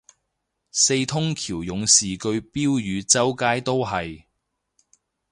[0.71, 4.23] 四通橋勇士句標語周街都係